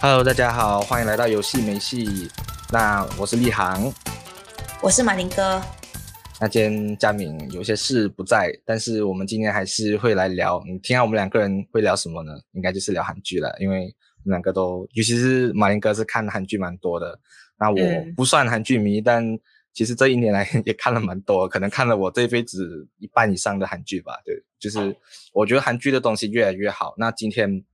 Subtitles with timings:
[0.00, 2.30] Hello，大家好，欢迎来到游戏没戏。
[2.70, 3.92] 那我是立航，
[4.80, 5.60] 我是马林哥。
[6.40, 10.62] 那今天佳敏有些事不在，但是我们今天还是会来聊。
[10.64, 12.32] 你听下我们两个人会聊什么呢？
[12.52, 13.92] 应该就是聊韩剧了，因为
[14.24, 17.18] 我们两个都，尤其是马林哥是看韩剧蛮多的。
[17.58, 17.76] 那我
[18.16, 19.38] 不算韩剧迷，嗯、但
[19.74, 24.12] 其实这一年来 也看了蛮多，可能看了我这一辈子一半以上的韩剧吧。
[24.24, 24.96] 对，就是
[25.32, 26.94] 我觉得韩剧的东西越来越好。
[26.96, 27.64] 那今天。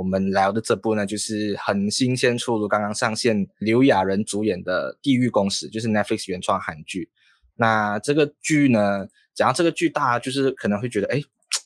[0.00, 7.10] 我们聊的这部呢，就是很新鲜出炉，刚刚上线，刘亚仁主演的《地狱公使》，就是 Netflix 原创韩剧。
[7.56, 11.18] 那这个剧呢，讲到这个剧，大家就是可能会觉得，哎，《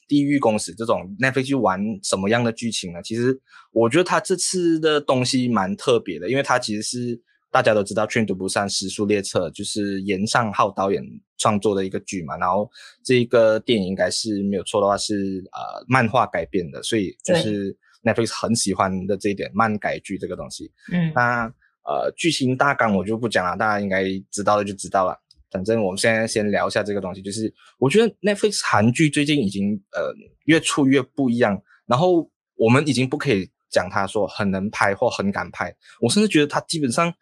[0.08, 3.00] 地狱公使》这种 Netflix 玩什么样的剧情呢？
[3.04, 7.22] 其实我觉得他这次的东西蛮特别的，因为他其实是
[7.52, 11.00] 大家都知道《劝毒不善时速列车》就是严尚浩导演
[11.38, 12.68] 创作的一个剧嘛，然后
[13.04, 17.78] 这个电影应该是没有错的话是呃漫画改编的，所以就是。
[18.04, 21.46] Netflix 很喜欢的这一点漫改剧这个东西，嗯，那
[21.84, 25.18] 呃剧情大纲我就不讲了，大家应该知道的就知道了。
[25.50, 30.12] 反正我们现在先聊一下这个东西，就是我觉得 Netflix 韩剧最近已经呃
[30.44, 37.12] 越出越不一样，然后我们已经不可以讲他说很能拍或很敢拍，我甚至觉得他基本上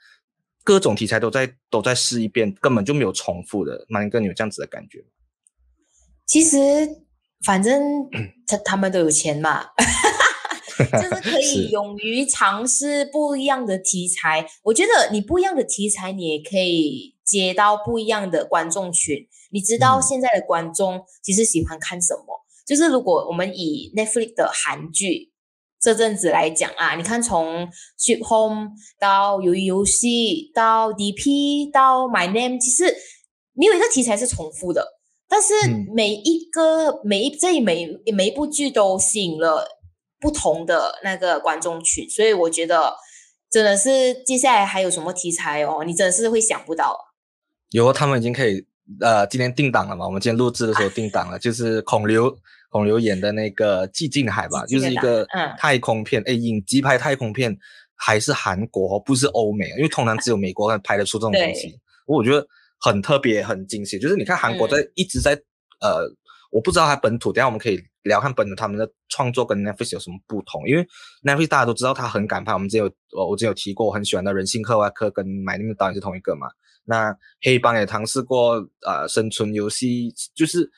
[0.64, 3.84] 各种题材都在都在试一遍，根本就没有重复的。
[3.88, 5.06] 马林哥，你有这样子的感觉吗？
[6.24, 6.56] 其实
[7.44, 7.82] 反正
[8.46, 9.66] 他他们都有钱嘛。
[10.92, 19.16] 就是可以勇于尝试不一样的题材，我觉得你不一样的题材，你也可以接到不一样的观众群。
[19.50, 22.22] 你知道现在的观众其实喜欢看什么？
[22.22, 25.30] 嗯、就是如果我们以 Netflix 的韩剧
[25.80, 32.84] 这阵子来讲啊，你看从 Sweet Home 到鱿鱼游戏到 DP 到 My Name，其实
[33.52, 34.86] 没有一个题材是重复的，
[35.28, 35.52] 但是
[35.94, 39.66] 每一个、嗯、每一这一每每一部剧都吸引了。
[40.22, 42.94] 不同的那个观众群，所以我觉得
[43.50, 46.96] 真的是接下来还有什么题材哦，你真的是会想不到。
[47.70, 48.64] 有，他们已经可以
[49.00, 50.06] 呃，今天定档了嘛？
[50.06, 52.32] 我们今天录制的时候定档了，啊、就是孔刘
[52.70, 55.26] 孔刘演的那个《寂静海》吧，就是一个
[55.58, 56.22] 太空片。
[56.22, 57.56] 哎、嗯，影集拍太空片
[57.96, 61.76] 还是韩国，不是欧美，因为通常只有美国拍得出这种东西。
[62.06, 62.46] 我觉得
[62.78, 63.98] 很特别，很惊喜。
[63.98, 65.32] 就是你看韩国在、嗯、一直在
[65.80, 66.08] 呃，
[66.52, 67.82] 我不知道它本土，等下我们可以。
[68.04, 70.66] 聊看本土他们的创作跟 Netflix 有什么不同？
[70.66, 70.84] 因为
[71.22, 76.48] Netflix 大家都知道他很敢拍，我们之前有我我之前有提过，我很喜欢的人性课外课跟 My Name 的导演是同一个嘛。
[76.84, 78.54] 那黑帮也尝试过，
[78.84, 80.68] 呃，生存游戏就是，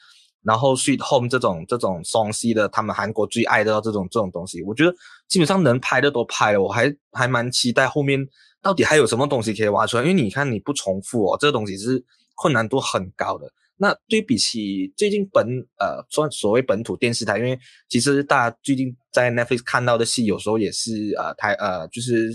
[0.42, 4.94] 然后 Sweet Home 这种这种双 C 的，他们韩国最爱的这种这种东西，我觉得
[5.26, 8.20] 基本上能拍的都拍了，我还还蛮期待后面
[8.60, 12.04] 到底还有什么东西可以挖出来，因为你看你不重复哦，这个东西是
[12.34, 13.50] 困难度很高的。
[13.76, 15.46] 那对比起最近本
[15.78, 17.58] 呃算所谓本土电视台，因为
[17.88, 22.28] 其实大家最近在 Netflix 看到的戏，有时候也是呃台呃就是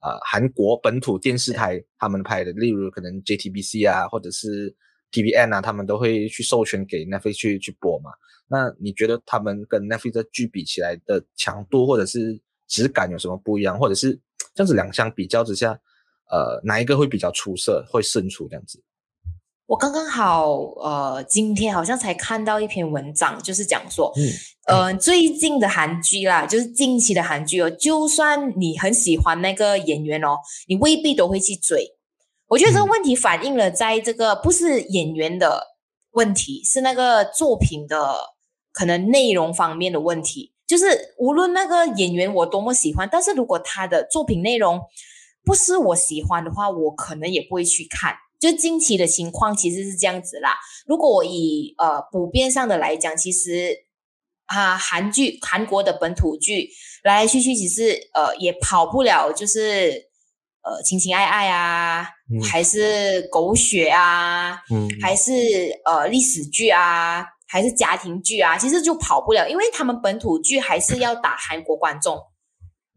[0.00, 4.74] 呃韩国本土电视台他们拍的，例如可能 JTBC 啊，或者是
[5.12, 8.10] TVN 啊，他们都会去授权给 Netflix 去去播嘛。
[8.48, 12.38] 那你觉得他们跟 Netflix 的剧比起来的强度或者是
[12.68, 13.78] 质感有什么不一样？
[13.78, 14.12] 或者是
[14.54, 15.72] 这样子两相比较之下，
[16.30, 18.82] 呃哪一个会比较出色，会胜出这样子？
[19.72, 20.50] 我刚刚好，
[20.82, 24.28] 呃，今天好像才看到一篇文章，就是讲说，嗯，
[24.66, 30.36] 呃，最近的韩剧啦，就是近期的韩剧哦，就算你很喜欢那个演员哦，
[30.68, 31.96] 你未必都会去追。
[32.48, 35.68] 我觉得这个问题反映了在这个不是演员的
[36.10, 38.14] 问题，是那个作品的
[38.74, 40.52] 可能内容方面的问题。
[40.66, 44.78] 就是无论那个演员我多么喜欢，但是如果他的作品内容
[45.46, 48.14] 不是我喜欢的话，我可能也不会去看。
[48.42, 50.58] 就近期的情况其实是这样子啦。
[50.84, 53.72] 如果我以呃普遍上的来讲，其实
[54.46, 56.68] 啊韩剧韩国的本土剧
[57.04, 59.92] 来来去去，其实呃也跑不了，就是
[60.62, 65.32] 呃情情爱爱啊，嗯、还是狗血啊，嗯，还是
[65.84, 72.16] 呃历史剧啊，还是家庭剧啊，其实就跑不了，因为他们本土剧还是要打韩国观众，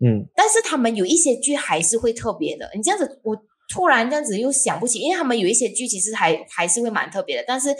[0.03, 2.71] 嗯，但是他们有一些剧还是会特别的。
[2.73, 3.37] 你这样子我。
[3.69, 7.75] 突然这样子又想不起，因为他们有一些剧其实还还是会蛮特别的，但是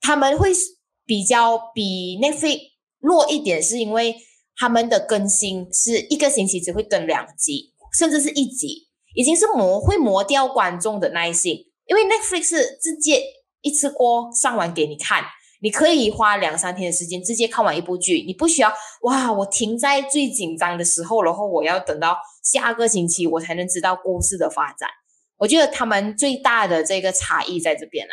[0.00, 0.50] 他们会
[1.04, 2.58] 比较比 Netflix
[3.00, 4.16] 弱一点，是因为
[4.56, 13.22] 他们的更新是一个星期只会更两集，甚至是一集，已经是磨会磨掉观众的耐心，因为 Netflix 是直接
[13.62, 15.24] 一次过上完给你看。
[15.62, 18.72] 你可以花两三天的时间直接看完一部剧，你不需要
[19.02, 19.30] 哇！
[19.30, 24.88] 我停在最紧张的时候，然后我要等到下个星期我才能知道故事的发展。
[25.40, 28.12] 我觉得他们最大的这个差异在这边啊。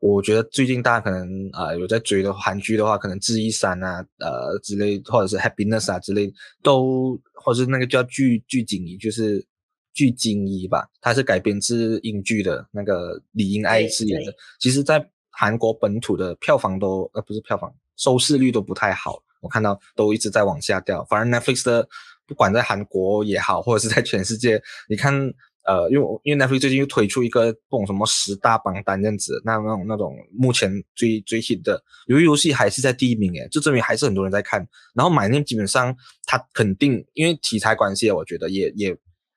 [0.00, 6.32] 我觉得最近大家可能啊、呃、有在追的韩剧的话，可能《智异山》啊，呃之类，或者是《Happiness》啊之类，
[6.62, 9.44] 都或者是那个叫剧剧景怡，就是
[9.92, 14.34] 具金伊吧，它是改编自英剧的那个李英爱饰演的。
[14.58, 21.04] 其实，在韩国本土的票房都呃不是票房，收视率都不太好，我看到都一直在往下掉。
[21.04, 21.88] 反而 Netflix 的，
[22.26, 25.32] 不管在韩国也好，或者是在全世界，你看。
[25.66, 34.64] 呃，因为因为 Netflix 最近又推出一个这种什么十大榜单这样子，那那种那种目前最最 hit 的鱿鱼游戏还是在第一名诶，就证明还是很多人在看。
[34.94, 38.90] 然后 My Name 基本上它肯定因为题材关系，我觉得也也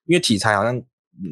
[0.05, 0.75] 因为题材好像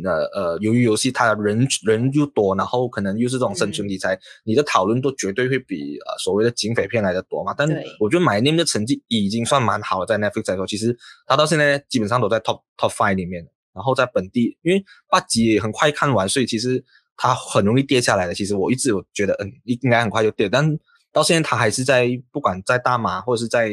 [0.04, 7.54] 呃呃鱿鱼游戏它人人又多，然后可能又是这种生存题材，嗯、你的讨论度绝对会比呃所谓的警匪片来的多嘛。
[7.56, 7.70] 但
[8.00, 10.98] 我觉得 My Name 的成绩已经算蛮好了，在 Netflix 来说，其实
[11.28, 13.48] 它到现在基本上都在 top top five 里面。
[13.78, 16.84] 然后在本地，因为八集也很快看完，所以其实
[17.16, 18.34] 它很容易跌下来的。
[18.34, 20.68] 其实我一直有觉得，嗯，应该很快就跌，但
[21.14, 23.70] 到现在它还是在，不管在大马或者是在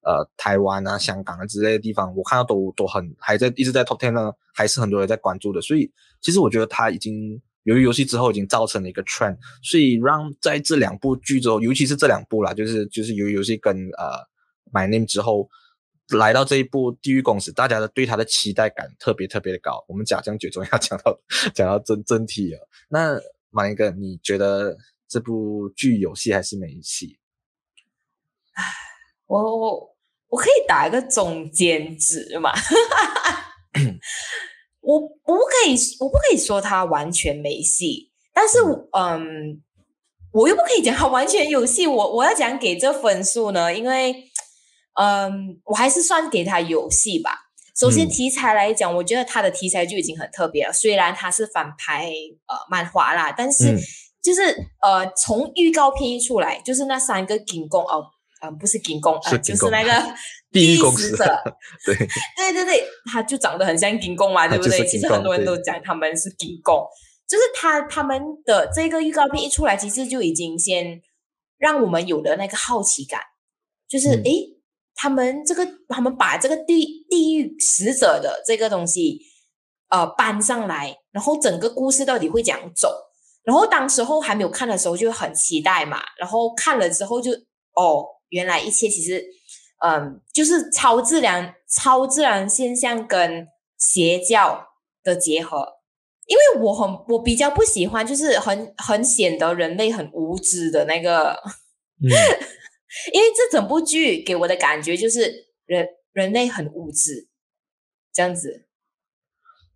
[0.00, 5.60] 呃台湾啊、香港啊之类的地方，我看到都都很还在一直在 top ten 呢，还是很多人在关注的。
[5.60, 14.18] 所以其实我觉得它已经由于游戏之后已经造成了一个 trend，所以让在这两部剧之后，尤其是这两部啦，就是就是由于游戏跟呃
[14.72, 15.50] My Name 之后。
[16.12, 19.84] 来到这一部《地狱公使》，大家的对他的期待感特别特别的高。
[19.88, 21.18] 我们假将最终要讲到
[21.54, 22.68] 讲到真真题了。
[22.88, 23.20] 那
[23.50, 24.76] 马一哥，你觉得
[25.08, 27.18] 这部剧有戏还是没戏？
[29.26, 29.96] 我我
[30.28, 32.52] 我可以打一个中间值嘛？
[34.80, 38.58] 我我不可以我不可以说他完全没戏，但是
[38.92, 39.62] 嗯，嗯，
[40.32, 41.86] 我又不可以讲他完全有戏。
[41.86, 44.28] 我我要讲给这分数呢，因为。
[44.94, 47.38] 嗯，我还是算给他游戏吧。
[47.74, 50.72] 首先题材来讲，嗯、我觉得他的题材就已经很特别了。
[50.72, 52.04] 虽然他是反派
[52.46, 53.74] 呃漫画啦，但是
[54.22, 58.04] 就是、嗯、呃从预告片一出来，就是那三个金工哦，
[58.42, 59.90] 嗯、呃、不是金宫，呃就是那个
[60.50, 61.24] 地狱使者，
[61.86, 64.86] 对对对对，他就长得很像金工嘛，对不对？
[64.86, 66.86] 其实很多人都讲他们是金工，
[67.26, 71.00] 就是他他们的这个预告片一出来，其实就已经先
[71.56, 73.18] 让我们有了那个好奇感，
[73.88, 74.48] 就是诶。
[74.48, 74.61] 嗯
[74.94, 79.20] 他们这个，他们把这个地地狱使者的这个东西，
[79.88, 82.94] 呃，搬上来，然后整个故事到底会怎样走？
[83.42, 87.32] 然后当时候还没有看的时候就很期待嘛，然后看了之后就，
[87.74, 89.24] 哦，原来一切其实，
[89.84, 94.68] 嗯，就是超自然、超自然现象跟邪教
[95.02, 95.66] 的结合。
[96.26, 101.36] 因为我很，我比较不喜欢，就是很很显得人类很无知的那个。
[103.12, 107.28] 因为这整部剧给我的感觉就是人人类很物质，
[108.12, 108.66] 这样子。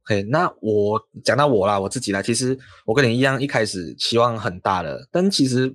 [0.04, 5.74] OK，那我讲到我啦，我自己啦，其实我跟你一样，一开始期望很大的，但其实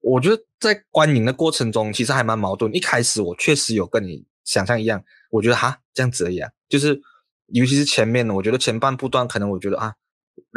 [0.00, 2.74] 我觉得在观影的过程中，其实还蛮矛盾。
[2.74, 7.00] 一开始我确实有跟你想象一样，我觉得哈这样子而已啊，就是
[7.46, 9.94] 尤其是前面的，我觉得前半部段可能我觉得啊。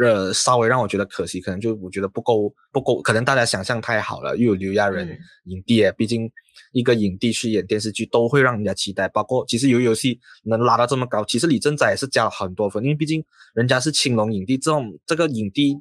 [0.02, 4.36] 呃，稍微让我觉得可惜，可能就我觉得不够不够，可能大家想象太好了。
[4.36, 5.08] 又有刘亚仁
[5.44, 6.30] 影帝，嗯、毕竟
[6.72, 9.08] 一个影帝去演电视剧都会让人家期待。
[9.08, 13.24] 包括其实鱿鱼游戏能拉到这么高，其实李正宰也是加了很多分，因为毕竟
[13.54, 15.76] 人家是青龙影帝，这种这个影帝。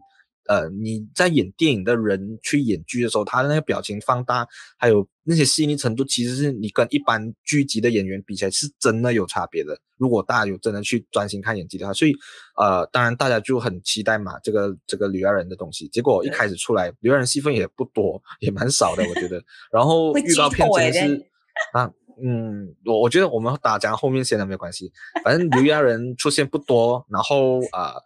[0.47, 4.47] 呃，你在演电影的人去演剧的时候，他的那个表情放大，
[4.77, 9.75] 还有那些细腻程度，其实是你跟一般剧集的演员比起来，是真的有差别的。
[9.97, 12.13] 如果大家有真的去专心看演技的话，所以
[12.57, 15.87] 呃，当然大家就很期待嘛，这个这个吕亚人的东西。
[15.87, 19.41] 结果一开始出来，吕亚人戏份也不多，也蛮少的，我觉得。
[19.71, 21.27] 然后预告片真的是
[21.73, 21.89] 啊，
[22.23, 24.91] 嗯，我我觉得我们打讲后面先的没有关系，
[25.23, 27.93] 反正刘亚人出现不多，然后啊。
[27.93, 28.01] 呃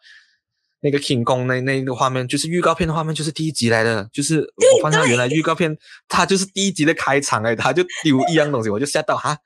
[0.81, 9.37] 那个 King Kong 那那个画面，就是预告片的画面，就是第一集来的，就是我发现原来预告片它就是第一集的开场哎，他就丢一样东西，我就吓到哈，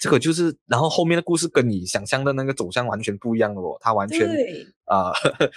[0.00, 4.28] 这个就是，然后后面的故事跟你想象的那个走向完全不一样了哦，它完全
[4.86, 5.12] 啊，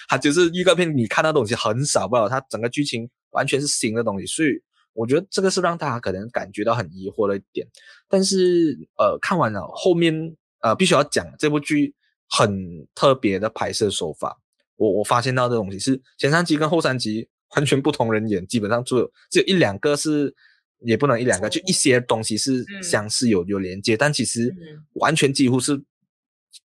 [0.08, 4.50] 它、呃、就是预告片你看到的东西很少，不，它整个剧情完全是新的东西，所以
[4.94, 7.66] 我觉得这个是让大家可能感觉到很疑惑的一点，
[8.08, 11.96] 但是呃，看完了后面呃，必须要讲这部剧
[12.30, 14.38] 很特别的拍摄手法。
[14.76, 20.34] 我我发现到这东西是前三集跟后三集完全不同人演，基本上只有只有一两个是，
[20.80, 24.52] 也不能一两个，就一些东西是相似有有连接，但其实
[24.94, 25.80] 完全几乎是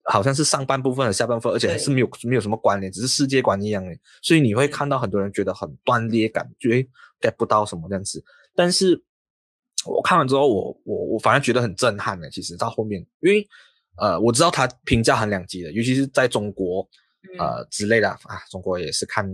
[0.05, 3.93] 好像是上半部分和下半部分，而且是没有没有什么关联，只是世界观一样的。
[4.23, 6.89] 所以你会看到很多人觉得很断裂感，觉得
[7.21, 8.25] get 不到什么这样子。
[8.55, 9.03] 但是
[9.85, 12.31] 我看完之后，我我我反而觉得很震撼的。
[12.31, 13.45] 其实到后面，因为
[13.97, 16.89] 呃我知道他评价很两极的，尤其是在中国。
[17.39, 19.27] 呃之类的啊，中国也是看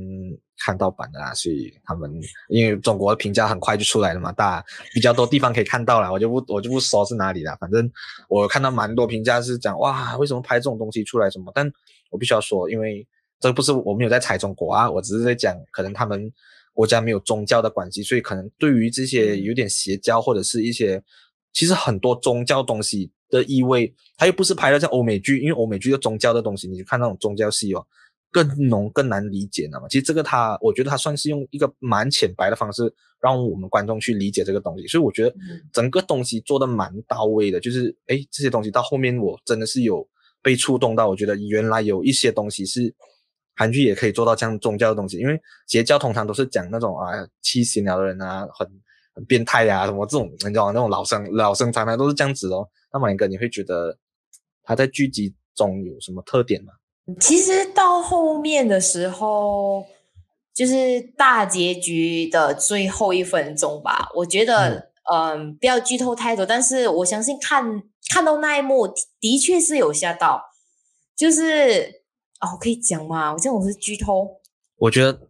[0.58, 2.10] 看盗版的啦，所以他们
[2.48, 7.90] 因为中国的评价很快就出来了嘛，大比较多地方可以看到了，我就不我就不说是哪里了，反正
[8.28, 11.70] 我看到蛮多评价是讲哇，为什么拍这种东西出来什么，但
[12.10, 13.06] 我必须要说，因为
[13.40, 16.32] 这不是我没有在踩中国啊，我只是在讲可能他们
[16.72, 21.02] 国家没有宗教的关系，所以可能对于这些有点邪教或者是一些
[21.52, 23.10] 其实很多宗教东西。
[23.32, 27.84] 的意味，它又不是拍的像欧美剧，因为欧美剧的宗教的东西，你就看那种宗教戏哦，
[28.30, 35.34] 更浓更难理解，了嘛其实这个它，我觉得它算是用一个蛮浅白的方式，让我们观众去理解这个东西，所以我觉得
[35.72, 40.06] 整个东西做的蛮到位的，就是诶这些东西到后面我真的是有
[40.42, 42.94] 被触动到，我觉得原来有一些东西是
[43.54, 48.68] 韩剧也可以做到这样宗教的东西，因为邪教通常都是讲那种啊七情了的人啊，很
[49.14, 50.72] 很变态呀、啊，什么这种你知道？
[50.72, 52.68] 那种老生老生常谈都是这样子哦。
[52.92, 53.98] 那马林哥，你会觉得
[54.62, 56.72] 他在剧集中有什么特点吗？
[57.20, 59.84] 其实到后面的时候，
[60.54, 64.08] 就是大结局的最后一分钟吧。
[64.14, 68.88] 我觉得，嗯、呃，不要剧透太多，但是我相信看看到那一幕，
[69.20, 70.42] 的确是有吓到。
[71.16, 72.02] 就是
[72.40, 73.32] 哦，可以讲吗？
[73.32, 74.40] 我这样我是剧透。
[74.76, 75.28] 我觉得。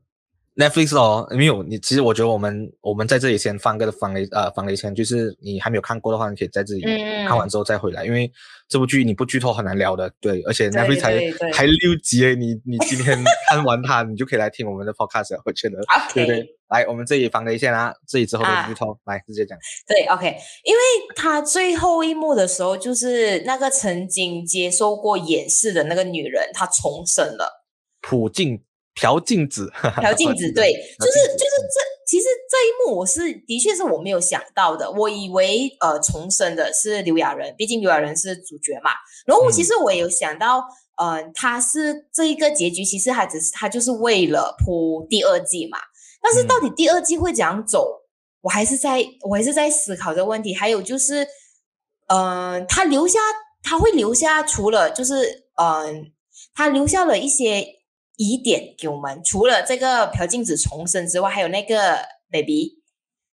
[0.62, 6.82] Netflix 哦，没有你，其实我觉得我们我们在这里先放个防雷呃防雷线，就是你还没有看过的话，你可以在这里
[7.26, 8.30] 看完之后再回来，嗯、因为
[8.68, 13.18] 这部剧你不剧透很难聊的，对，而且 Netflix 才还六集诶，你你今天
[13.50, 15.78] 看完它，你就可以来听我们的 Podcast，我觉得.
[16.14, 20.26] 对对，来我们这里防雷线啊，这里之后的剧透，啊、来直接讲， 对，OK，
[20.64, 20.80] 因为
[21.16, 27.64] 他最后一幕的时候，就是那个曾经接受过演示的那个女人，她重生了，
[28.00, 28.62] 朴静。
[28.94, 38.90] 朴镜子，朴镜子，对，就是就是这，其实这一幕我是的确是我没有想到的，我以为呃重生的是刘亚仁，毕竟刘亚仁是主角嘛。
[39.24, 40.62] 然后其实我也有想到，
[40.96, 45.78] 嗯、呃，他是这一个结局，其实他只是他就是为了铺第二季嘛。
[46.20, 48.02] 但是到底第二季会怎样走，
[48.42, 50.54] 我还是在我还是在思考这个问题。
[50.54, 51.24] 还有就是，
[52.08, 53.18] 嗯、呃，他留下
[53.62, 55.94] 他会留下，除了就是嗯、呃，
[56.54, 57.66] 他留下了一些。
[58.16, 61.98] 疑点给我们，除了这个朴镜子重生之外，还有那个
[62.30, 62.82] baby，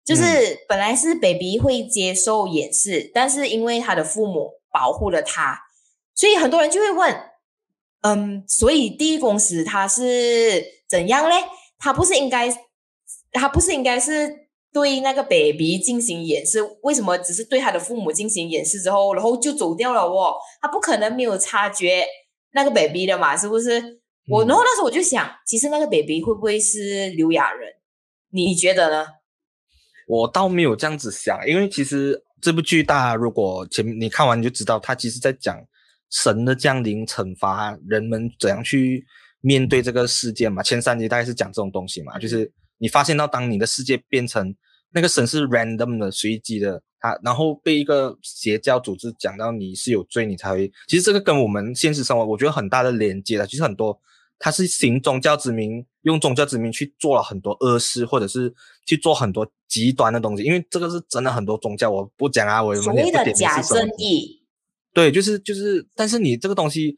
[0.05, 5.59] 就是本来是 baby 会接受演示，但是因为他的父母保护了他，
[6.15, 7.17] 所以很多人就会问，
[8.03, 11.35] 嗯，所以第一公司他是怎样嘞？
[11.79, 12.49] 他不是应该，
[13.33, 16.63] 他不是应该是对那个 baby 进行演示？
[16.83, 20.35] 为什么只是对他的父母进行演示之后，然后就走掉了哦？
[20.63, 22.07] 他不可能没有察觉
[22.53, 23.37] 那个 baby 的嘛？
[23.37, 24.01] 是不是？
[24.29, 27.73] 我然后那时候我就想，其实那个 baby 会不会是刘亚仁？
[28.31, 29.07] 你觉得呢？
[30.07, 35.59] 我倒没有这样子想，因为其实这部剧大家如果前你看完你就知道，他其实在讲
[36.11, 39.03] 神的降临、惩罚人们怎样去
[39.41, 40.63] 面对这个世界嘛。
[40.63, 44.55] 前三集大概是讲这种东西嘛，就是你发现到当你的世界变成
[44.93, 50.71] 那个神是 random 的、随机的，他然后被一个邪教组织讲到你是有罪，你才会。
[50.87, 53.99] 其实这个跟我们现实生活我觉得很大的连接的，其实很多。
[54.39, 58.55] 他是行宗教之名，用宗教之名去做了很多恶事，或者是
[58.87, 60.45] 去做很多极端的东西。
[60.45, 64.43] 因为这个是真的很多宗教，我不讲啊，我有所谓的假正义。
[64.95, 66.97] 对，就是就是，但是你这个东西，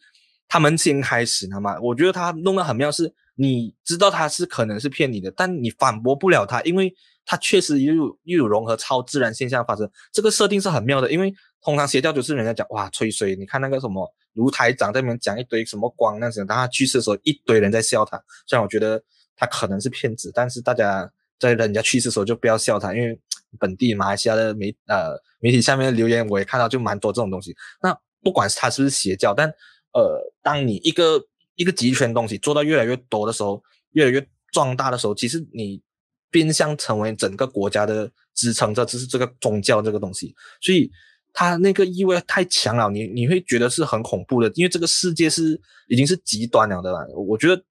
[0.48, 1.78] 他们先开始了嘛？
[1.80, 6.94] 我觉得他弄得很妙，是你知道他是可能是骗你的，但你反驳不了他，因为
[7.26, 9.90] 他确实又有又有融合超自然现象发生。
[10.12, 14.12] 这个设定是很妙的，因为通常邪教就是人家讲哇吹水，你看那个什么。
[14.34, 18.16] 卢台长在那边讲一堆什么光那些，当他去世的时候，一堆人在笑他。
[18.46, 19.02] 虽然我觉得
[19.34, 23.20] 他可能是骗子，但是大家在人家去世的时候就不要笑他，因为
[23.58, 27.52] 本地马来西亚的媒呃媒体下面的留言我也看到就蛮多这种东西。
[27.82, 29.48] 那不管是他是不是邪教，但
[29.92, 31.20] 呃，当你一个
[31.56, 33.60] 一个集权东西做到越来越多的时候，
[33.94, 35.82] 越来越壮大的时候，其实你
[36.30, 40.88] 变相成为整个国家的支撑者，就是这个宗教这个东西，所以。
[41.32, 47.00] 他那个意味太强了，你你会觉得是很恐怖的，因为这个世界是已经是极端了的啦。
[47.14, 47.62] 我觉得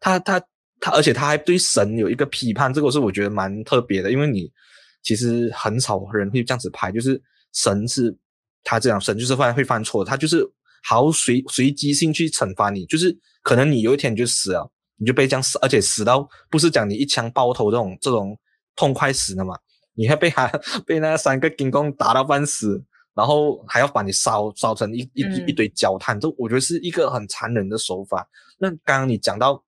[0.00, 0.40] 他他
[0.80, 4.50] 他，而且他还对神有一个批判，这个是我觉得蛮特别的，因为你
[5.02, 7.20] 其实很少人会这样子拍，就是
[7.52, 8.16] 神是
[8.62, 10.44] 他这样，神就是犯会犯错，他就是
[10.82, 18.38] 好随随机性去惩罚你，就是可能你有一天你就死了，你就被这样死，而且死到不是讲你一枪爆头这种这种
[18.76, 19.58] 痛快死的嘛。
[19.94, 20.46] 你还被他
[20.86, 22.82] 被那三个金工打到半死，
[23.14, 28.28] 然后还要把你烧烧成一一一堆焦炭，这我觉得是一个很残忍的手法。
[28.58, 29.62] 那刚刚你讲到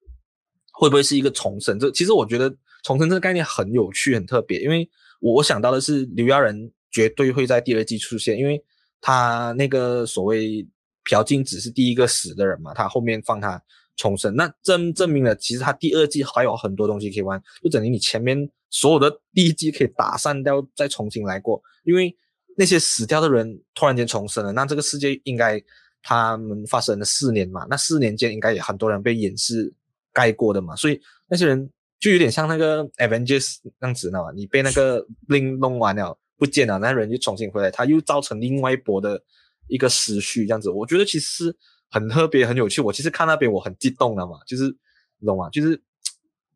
[0.73, 1.79] 会不会是一个重生？
[1.79, 4.89] 这其实我觉得重生这个概念很有趣、很特别，因为
[5.21, 8.63] 我想到的是刘亚仁绝对会在第二季出现，因为
[9.01, 10.67] 他那个所谓
[11.05, 13.63] 朴静子是第一个死的人嘛，他后面放他
[13.97, 14.35] 重生。
[14.35, 21.63] 那证证明了，其实他第二季还有很多东西可以玩，就等于你前面所有的第一季可以打散掉，再重新来过。
[21.85, 22.17] 因为
[22.57, 25.63] 那些死掉的人突然间重生了，那这个世界应该
[26.03, 29.73] 他们发生了四年嘛，那四年间应该也很多人被掩饰
[30.13, 34.33] 盖过的嘛，所以那些人就有点像那个 Avengers 那样子，知道吗？
[34.35, 39.23] 你被那个 Blink 弄完了不见了，那人就重新回来，他又造成另外一波的
[39.69, 41.57] 一个时序，这样子，我觉得其实。
[41.89, 42.81] 很特别，很有趣。
[42.81, 44.77] 我其实看那边我很激动的嘛，就是
[45.25, 45.49] 懂吗？
[45.51, 45.81] 就是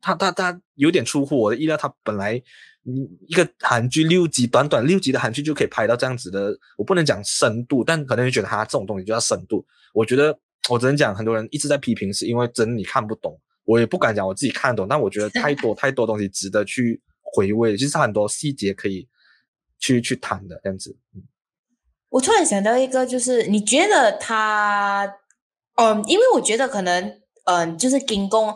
[0.01, 1.77] 他他他有点出乎我的意料。
[1.77, 2.41] 他本来
[3.27, 9.65] 一个韩剧六集，短短六集的韩剧就可以拍到这样子的，我不能讲深度，但可能就觉得他这种东西就叫深度。
[9.93, 10.39] 我觉得
[10.69, 13.39] 我只能讲，很多人一直在批评，是因为真的你看不懂。
[13.65, 17.77] 我也不敢讲我自己看懂，但我觉得太多 太多东西值得去回味。
[17.77, 19.07] 其实他很多细节可以
[19.79, 20.97] 去去谈的这样子。
[22.09, 25.17] 我突然想到一个，就是你觉得他。
[25.77, 28.55] 嗯，因为我觉得可能，嗯，就是金宫，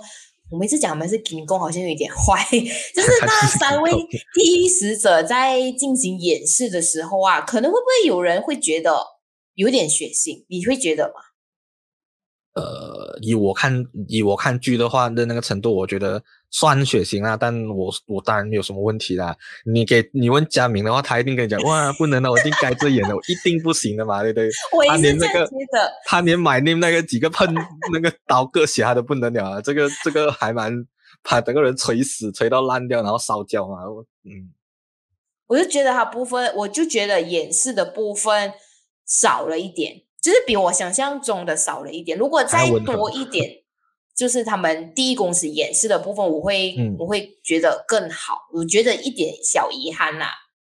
[0.50, 2.44] 我们一直讲我们是进攻，好像有一点坏。
[2.50, 3.90] 就是 那三位
[4.34, 8.94] 第一使者在进行演示的时候啊，可能会不会有人会觉得
[9.54, 10.44] 有点血腥？
[10.48, 11.34] 你会觉得吗？
[12.54, 17.37] 呃，以我看，以我看剧的话的那个程度，我觉得算血腥啊。
[17.37, 19.37] 但我我当然没有什么问题啦。
[19.64, 24.49] 你给你问佳明的话，他一定跟你讲，哇，不能的，我一定该这演的，我一定不行的嘛，对不对？
[24.73, 25.92] 我也是这样觉得。
[26.04, 27.52] 他连买那那个几个喷
[27.92, 30.73] 那个刀割血他都不能了啊，这个这个还蛮
[31.25, 33.78] 把整个人锤死，锤到烂掉，然后烧焦嘛。
[34.23, 34.54] 嗯，
[35.49, 38.52] 我就觉得他部分，我就觉得演示的部分
[39.04, 40.02] 少了一点。
[40.25, 43.47] 就是比我想象中的少了一点，如果再多一点，
[44.16, 48.38] 就是他们第一公司演示的部分，我会、嗯、我会觉得更好。
[48.54, 50.31] 我觉得一点小遗憾呐、啊，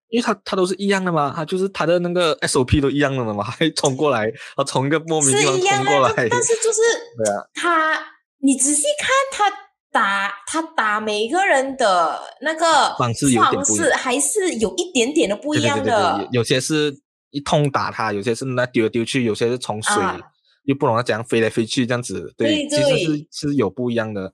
[0.10, 6.82] 因为他他都是一样的嘛，他就是他的那个 SOP 都一样的了嘛，还冲过来，他从一个莫名其妙冲过来，但是就是
[7.18, 8.00] 对啊，他
[8.44, 9.52] 你仔细看他
[9.92, 17.00] 打他打每个人的那个方式有点不一样，还是有一点点的不一样的，对对对对对，有些是。
[17.32, 20.20] 一通打他，有些是那丢来丢去，有些是从水、啊、
[20.64, 24.34] 又不懂得怎样飞来飞去这样子，对，对对其实是是有不一样的。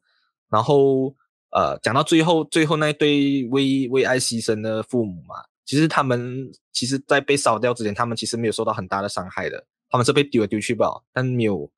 [0.50, 1.13] 然后
[1.52, 11.70] 呃，讲到最后，最后那对为为爱牺牲的父母嘛，其实他们其实在被烧掉之前，他们其实没有受到很大的伤害的，他们是被丢来丢去吧，但没有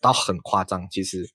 [0.00, 0.86] 到很夸张。
[0.90, 1.28] 其实，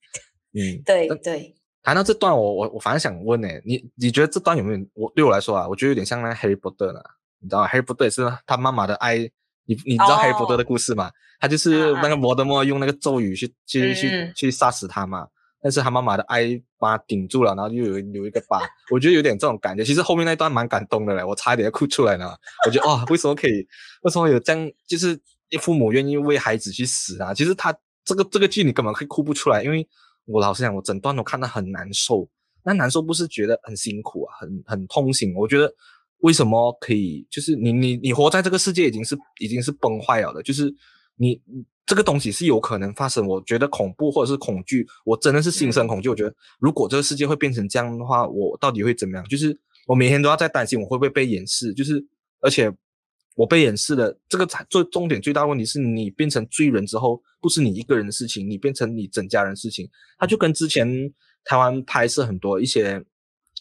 [0.53, 1.55] 嗯， 对对。
[1.81, 4.85] 谈到这段我，我我我反正想问呢，你你觉得这段有没有？
[4.93, 7.01] 我对我来说啊，我觉得有点像那 Harry Potter 呢。
[7.41, 7.67] 你知道吗？
[7.67, 9.17] 哈利波特也是他妈妈的爱，
[9.65, 11.13] 你你知道哈利波特的故事吗？Oh.
[11.41, 15.25] 他就是那个摩德莫用那个咒语去去去去杀死他嘛，
[15.61, 18.59] 但是他妈妈的爱把他顶住了，然后又有有一个疤。
[18.91, 19.85] 我觉得有点这种感觉。
[19.85, 22.37] 其实后面那段蛮感动的嘞，我差一点要哭出来了。
[22.65, 23.65] 我觉得哦，为什么可以？
[24.01, 24.69] 为什么有这样？
[24.85, 25.17] 就是
[25.61, 27.33] 父母愿意为孩子去死啊？
[27.33, 27.73] 其实他
[28.03, 29.87] 这个这个剧你根本可以哭不出来，因为
[30.25, 32.27] 我老实讲，我整段都看得很难受。
[32.63, 35.33] 那难受不是觉得很辛苦啊，很很痛心。
[35.35, 35.73] 我觉得。
[36.19, 37.25] 为什么可以？
[37.29, 40.73] 就是你你你活在这个世界已经是已经是崩坏了的，就是
[41.15, 41.41] 你
[41.85, 43.25] 这个东西是有可能发生。
[43.25, 46.09] 我觉得恐怖或者是恐惧，我真的是心生恐惧。
[46.09, 49.25] 我觉得如果这个世界会变成这样的话，我到底会怎么样？
[49.29, 51.73] 就是我每天都要在担心我会不会被掩饰。
[51.73, 52.05] 就是
[52.41, 52.69] 而且
[53.35, 59.89] 我被掩饰了，这个才最重点最大问题是你变成罪人之后，不是你一个人的事情，你变成你整家人事情。
[60.17, 61.13] 他就跟之前
[61.45, 63.01] 台湾拍摄很多一些。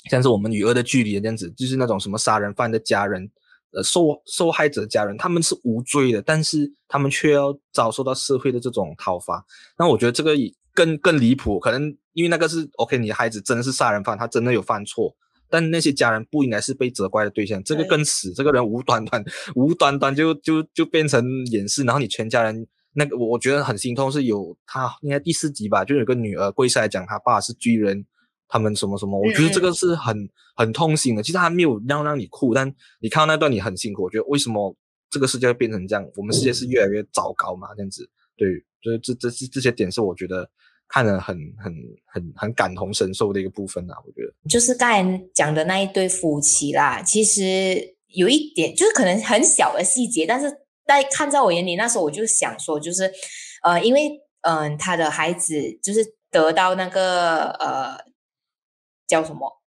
[0.09, 3.31] 像是我们与恶的距离这样子，就是那种什么杀人犯的家人，
[3.73, 9.45] 呃，受受害者的家人，他们是无罪的，但是他们却要遭受到社会的这种讨伐。
[9.79, 10.33] 那我觉得这个
[10.75, 15.15] 更更离谱，可能因为那个是 OK，你的孩子真的是杀人犯，他真的有犯错，
[15.51, 17.63] 但那些家人不应该是被责怪的对象。
[17.63, 28.07] 这个更死，这个人无端端无端端就就就变成掩饰，然后你全家人那个，我觉得很心痛，是有他应该第四集吧，就有个女儿跪下来讲，他爸是巨人。
[28.49, 31.23] 他们什么什么，我觉得这个是很、嗯、很痛心的。
[31.23, 32.67] 其实他没有让让你哭，但
[33.01, 34.05] 你看到那段你很辛苦。
[34.05, 34.75] 我觉得为什么
[35.11, 36.03] 这个世界会变成这样？
[36.17, 37.69] 我们世界是越来越糟糕嘛？
[37.77, 38.09] 这样子，
[38.39, 38.49] 对，
[38.83, 40.49] 就是这这这这些点是我觉得
[40.89, 41.73] 看了很很
[42.07, 43.95] 很很感同身受的一个部分啊。
[44.07, 47.43] 我觉得就是刚才讲的那一对夫妻啦，其实
[48.07, 50.51] 有一点就是可能很小的细节，但是
[50.87, 53.13] 在看在我眼里，那时候我就想说，就是
[53.63, 54.09] 呃，因为
[54.41, 58.08] 嗯、呃，他的孩子就是得到那个呃。
[59.09, 59.63] 叫什么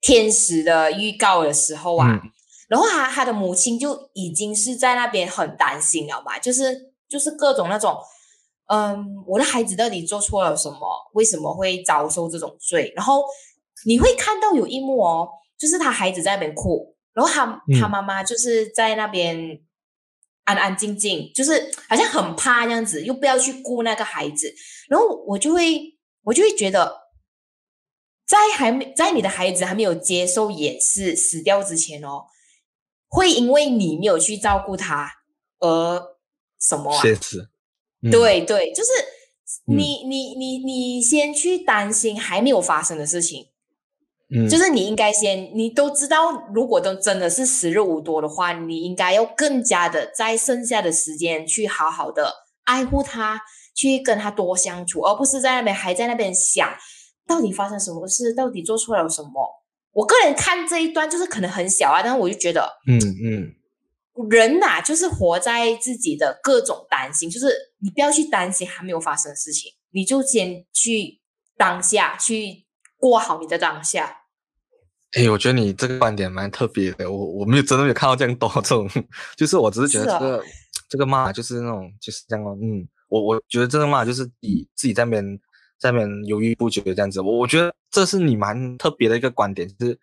[0.00, 2.30] 天使的预告的时候啊，嗯、
[2.68, 7.98] 然后他他的母亲就已经是在那边很担心了嘛，就是就是各种那种，
[8.68, 10.78] 嗯，我的孩子到底做错了什么？
[11.12, 12.92] 为什么会遭受这种罪？
[12.96, 13.22] 然后
[13.84, 19.60] 你会看到有一幕哦，就是他孩子在那边哭，然后他、嗯、他妈妈就是在那边
[20.44, 24.50] 安安静静，就是好像很怕这样子，又不要去顾那个孩子，
[24.88, 25.98] 然后我就会。
[26.22, 26.99] 我就会觉得，
[28.30, 32.26] 在还没在你的孩子还没有接受也是死掉之前哦，
[33.08, 35.10] 会因为你没有去照顾他
[35.58, 36.00] 而
[36.60, 37.02] 什么啊？
[38.02, 38.90] 嗯、对对，就是
[39.66, 43.48] 你、嗯、你你你先去担心还没有发生的事情。
[44.32, 53.42] 嗯，就是你应该先，你都知道，如果都真的是时日无多的话，你应该要更加的在剩下的时间去好好的爱护他，
[53.74, 56.72] 去跟他多相处，而不是在那边还在那边想
[57.30, 59.30] 到底发生什么事，到底做错了什么。
[59.92, 63.54] 我个人看这一段就是可能很小啊，但是我就觉得，嗯嗯，
[64.28, 67.46] 人呐，就是活在自己的各种担心，就是
[67.78, 71.20] 你不要去担心还没有发生的事情，你就先去
[71.56, 72.66] 当下去
[72.96, 74.16] 过好你的当下。
[75.12, 78.88] 哎，我觉得你这个观点蛮特别的，我我没有真的没有看到这样多这种，
[79.36, 80.44] 就是我只是觉得这个、哦、
[80.88, 85.40] 这个骂就是那种就是这样嗯，我我觉得这个骂就是你自己在那边
[85.80, 89.98] 在那边犹豫不决这样子，我我觉得这是你蛮特别的一个观点，就是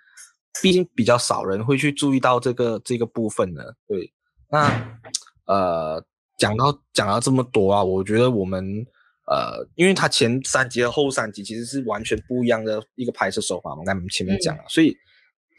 [0.61, 4.11] 毕竟比较少人会去注意到这个这个部分的，对，
[4.49, 4.99] 那
[5.45, 6.03] 呃
[6.37, 8.85] 讲到讲到这么多啊，我觉得我们。
[9.29, 14.95] 呃，因为它前三集和后三集其实是完全不一样的一个拍摄手法嘛，我们前面讲了，嗯，所以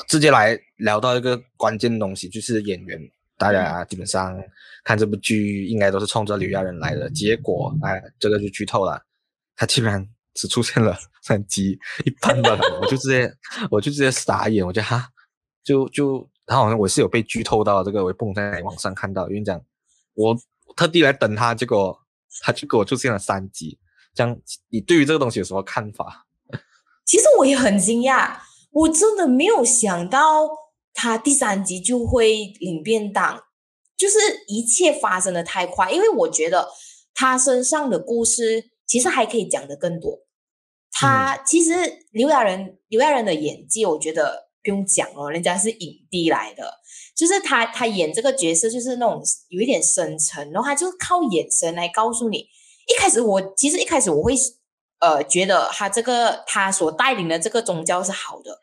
[0.08, 2.98] 直接来聊到一个关键的东西，就是演员。
[3.36, 4.42] 大家基本上
[4.84, 8.98] 看这部剧应该都是冲着刘亚仁来的，结果哎，这个就剧透了，
[9.58, 13.30] 他竟然只出现了 三集一般吧，我就直接
[13.70, 15.08] 我就直接傻眼，我觉得哈，
[15.62, 19.60] 就就他好像我是有被剧透到这个，我蹦在网上看到，因为这样
[20.14, 20.34] 我
[20.74, 22.00] 特地来等他，结果。
[22.42, 23.78] 他就给我出现了三集，
[24.14, 26.26] 这样你对于这个东西有什么看法？
[27.04, 28.36] 其实我也很惊讶，
[28.70, 30.46] 我真的没有想到
[30.92, 33.42] 他第三集就会领便当，
[33.96, 36.68] 就是一切发生的太快，因为我觉得
[37.14, 40.18] 他身上的故事其实还可以讲的更多。
[40.90, 41.72] 他、嗯、其实
[42.10, 46.78] 刘亚仁，刘亚仁的演技，我觉得不用讲哦，人家是影帝来的。
[47.14, 52.38] 就是他，他演这个角色就是那种有一点深沉，然后他就靠眼神来告诉你。
[52.38, 54.34] 一开始我其实一开始我会
[55.00, 58.60] 呃觉得他这个他所带领的这个宗教是好的，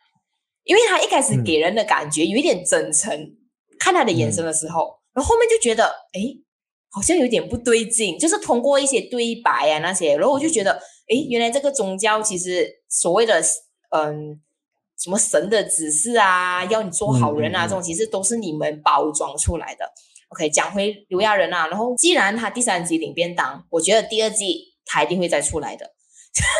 [0.63, 3.37] 因为他一开始给人的感觉有一点真诚，嗯、
[3.77, 6.21] 看他的眼神的时候，然后后面就觉得哎
[6.95, 13.41] 好像有点不对劲，就是通过一些对白啊那些，然后我就觉得哎原来这个宗教其实所谓的
[13.89, 14.41] 嗯。
[14.97, 19.85] 什么神的指示啊，要你做好人啊，嗯、这种其实都是你们包装出来的。
[20.29, 25.91] OK，讲回刘亚仁啊，然后既然他第三集领便当，我觉得第二季他一定会再出来的。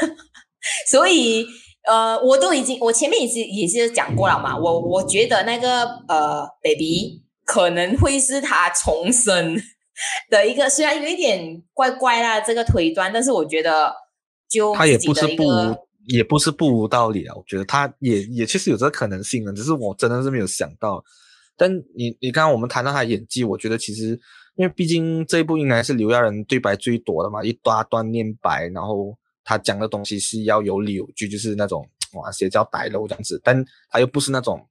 [0.92, 1.48] 所以
[1.88, 9.56] 呃，我都已经我前面也是也是讲过了嘛，我我觉得那个呃，baby 可能会是他重生
[10.30, 13.94] 的一个，虽然有一点怪怪啦这个推断，但是我觉得
[14.50, 15.44] 就他也不是不。
[16.08, 21.04] 也不是不无道理啊，我觉得他也也确实有这个可能性的，只是我真的是没有想到。
[21.58, 24.10] 但你你刚刚我们谈到他演技，我觉得其实
[24.56, 34.64] 因为毕竟这一部应该是刘亚仁对白最多的嘛，一大段念白，然后他讲的东西是要有理有据，就是那种哇邪教歹楼这样子，但他又不是那种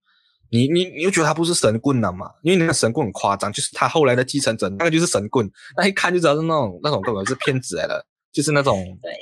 [0.54, 2.30] 你你你又觉得他不是神棍了嘛？
[2.42, 9.12] 因为那个神棍很夸张，就是他后来的继承者那个就是神棍，那一看就知道是那种那种根本是骗子来的，就是那种对。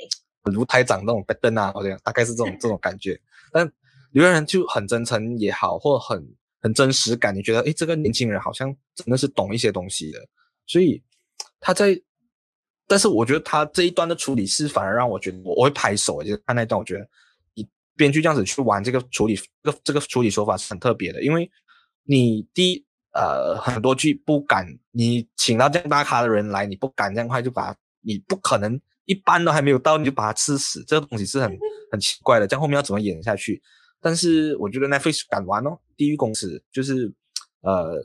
[0.51, 3.17] 如台长那种拜登啊，好像大概是这种这种感觉。
[3.49, 3.65] 但
[4.11, 6.21] 刘亚仁就很真诚也好，或很
[6.61, 10.19] 很真实感，你觉得诶，这个年轻人好像真的是懂一些东西的。
[10.67, 11.01] 所以
[11.61, 11.97] 他在，
[12.87, 17.07] 但是我觉得他这一段的处理是反而让我觉得我我会拍手，就是看那一段，我觉得你
[17.95, 21.49] 编剧这样子去玩这个处理，这个这个处理手法是很特别的，因为
[22.03, 28.79] 你第一呃很多剧不敢，你请到这样大咖的人来，你不敢这样快就把，你不可能。
[29.05, 31.59] 一般都还没有到，你就把他吃死，这个东西是很
[31.91, 32.47] 很奇怪的。
[32.47, 33.61] 这样后面要怎么演下去？
[33.99, 37.13] 但是我觉得 Netflix 敢玩哦，地狱公使就是，
[37.63, 38.01] 呃，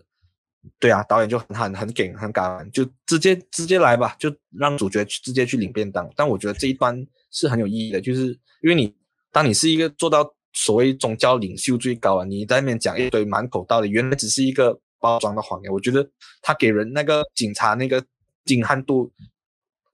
[0.81, 6.11] 对啊，导演就很很很给很敢玩，就直接直接来吧，就让主角去直接去领便当。
[6.17, 8.93] 但我觉得这一段是很有意义的，就是因为你
[9.33, 15.73] 当你是一个做到所谓宗教领袖最高啊，你在那边讲一堆满口道理，原来只是一个包装的谎言。
[15.73, 16.09] 我觉得
[16.43, 18.05] 他给人那个警察那个
[18.45, 19.13] 震撼度。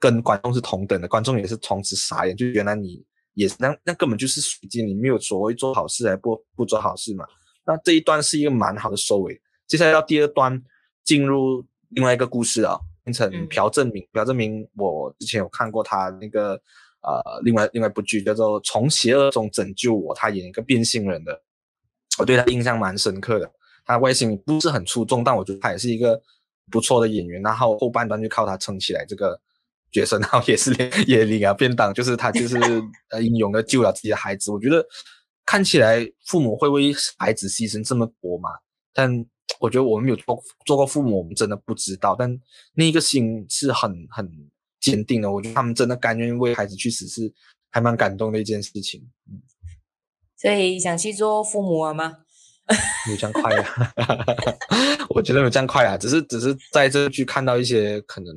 [0.01, 7.25] 跟观众是同等的，观众也是从此傻眼，就原来你也是那那根本就是水晶，你没有所谓做好事还不不做好事嘛。
[7.65, 10.63] 那这一段是一个蛮好的收尾，接下来到第二段
[11.05, 14.07] 进入另外一个故事啊，变成朴正明。
[14.13, 16.61] 朴正明，我之前有看过他那个
[17.05, 21.43] 呃另外另外一部剧叫做《从邪恶中拯救我》，他演一个变性人的，
[22.19, 23.51] 我对他印象蛮深刻的。
[23.85, 26.21] 他外形不是很出众，但我觉得他也是一个
[26.71, 27.41] 不错的演员。
[27.43, 29.41] 然后后半段就靠他撑起来这个。
[29.93, 30.73] 角色，然后也是
[31.07, 32.57] 也领啊便当，就是他就是
[33.11, 34.51] 呃英勇的救了自己的孩子。
[34.51, 34.85] 我觉得
[35.47, 38.51] 看起来父母会为孩子牺牲这么多嘛？
[38.93, 39.25] 但
[39.61, 42.17] 我觉得我们有做做过父母，我们真的不知道。
[42.19, 42.37] 但
[42.75, 44.29] 那一个心是很很
[44.85, 47.33] 坚定的，我觉得他们真的甘愿为孩子去死，是
[47.71, 49.01] 还蛮感动的一件事情。
[49.31, 49.41] 嗯，
[50.37, 52.19] 所以想去做父母了吗？
[53.07, 53.93] 没有这样快啊！
[55.11, 58.35] 我觉得没有这样快啊，只是只是在这去看到一些可能，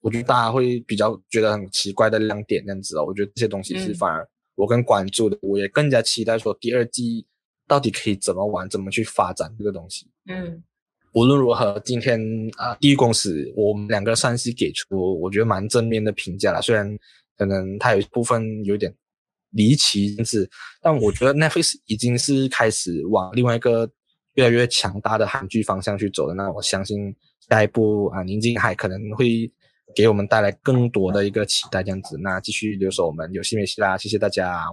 [0.00, 3.04] 我觉得大家会比较觉得很奇怪的亮点，这样子哦。
[3.04, 7.26] 我觉得这些东西是反而我更关注的，嗯、我也更加期待说第二季
[7.66, 10.08] 到底可以怎么玩，怎么去发展这个东西。
[10.28, 10.62] 嗯，
[11.12, 12.20] 无论如何，今天
[12.56, 16.98] 啊，第一公司我们两个算是给出我觉得蛮正面的评价了，虽然
[17.36, 18.94] 可能它有一部分有点。
[19.52, 20.48] 离奇，但是，
[20.80, 23.90] 但我觉得 Netflix 已经是开始往另外一个
[24.34, 26.34] 越来越强大的韩剧方向去走的。
[26.34, 27.12] 那我相信
[27.48, 29.50] 下一步啊，宁静海可能会
[29.92, 32.16] 给我们带来更多的一个期待，这样子。
[32.18, 34.64] 那继续留守我们游戏没戏啦，谢谢大家。